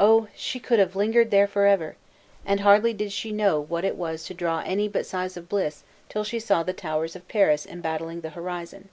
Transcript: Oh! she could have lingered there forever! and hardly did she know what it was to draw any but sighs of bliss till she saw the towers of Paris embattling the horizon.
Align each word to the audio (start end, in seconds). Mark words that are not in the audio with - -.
Oh! 0.00 0.26
she 0.34 0.58
could 0.58 0.80
have 0.80 0.96
lingered 0.96 1.30
there 1.30 1.46
forever! 1.46 1.94
and 2.44 2.58
hardly 2.58 2.92
did 2.92 3.12
she 3.12 3.30
know 3.30 3.60
what 3.60 3.84
it 3.84 3.94
was 3.94 4.24
to 4.24 4.34
draw 4.34 4.64
any 4.66 4.88
but 4.88 5.06
sighs 5.06 5.36
of 5.36 5.48
bliss 5.48 5.84
till 6.08 6.24
she 6.24 6.40
saw 6.40 6.64
the 6.64 6.72
towers 6.72 7.14
of 7.14 7.28
Paris 7.28 7.64
embattling 7.66 8.22
the 8.22 8.30
horizon. 8.30 8.88